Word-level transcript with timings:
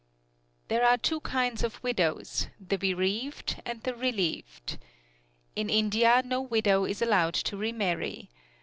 There 0.67 0.83
are 0.83 0.97
two 0.97 1.19
kinds 1.19 1.63
of 1.63 1.83
widows, 1.83 2.47
the 2.59 2.77
bereaved 2.79 3.61
and 3.67 3.83
the 3.83 3.93
relieved. 3.93 4.79
In 5.55 5.69
India 5.69 6.23
no 6.25 6.41
widow 6.41 6.85
is 6.85 7.03
allowed 7.03 7.35
to 7.35 7.55
remarry. 7.55 8.31